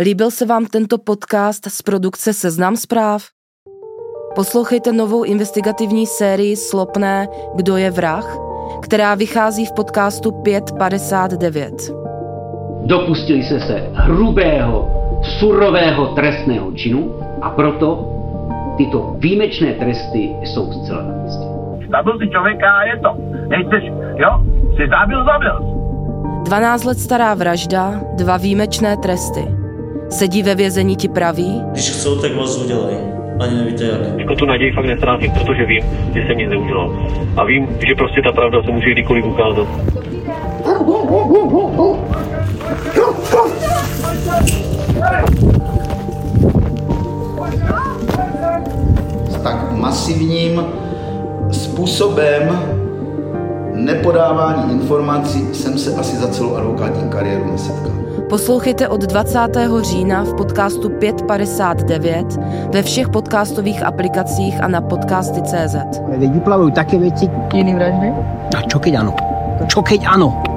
[0.00, 3.22] Líbil se vám tento podcast z produkce Seznam zpráv?
[4.34, 8.36] Poslouchejte novou investigativní sérii Slopné Kdo je vrah,
[8.82, 11.72] která vychází v podcastu 559.
[12.84, 14.88] Dopustili se se hrubého,
[15.38, 18.06] surového trestného činu a proto
[18.76, 21.44] tyto výjimečné tresty jsou zcela na místě.
[21.90, 23.16] Zabil si člověka a je to.
[23.48, 23.84] Nejseš,
[24.16, 24.44] jo,
[24.76, 25.80] jsi zabil, zabil.
[26.42, 29.60] 12 let stará vražda, dva výjimečné tresty.
[30.10, 31.62] Sedí ve vězení ti praví?
[31.72, 32.96] Když chcou, tak vás udělají.
[33.40, 34.00] Ani nevíte jak.
[34.18, 35.82] Jako tu naději fakt nestrácím, protože vím,
[36.14, 37.08] že jsem nic neudělal.
[37.36, 39.68] A vím, že prostě ta pravda se může kdykoliv ukázat.
[49.30, 50.64] s tak masivním
[51.52, 52.60] způsobem
[53.84, 57.92] nepodávání informací jsem se asi za celou advokátní kariéru nesetkal.
[58.28, 59.38] Poslouchejte od 20.
[59.80, 62.26] října v podcastu 559
[62.72, 65.76] ve všech podcastových aplikacích a na podcasty.cz.
[66.16, 67.30] Vyplavují také věci.
[67.54, 68.12] Jiný vraždy?
[68.56, 69.12] A čo keď áno?
[69.66, 70.49] Čo keď áno?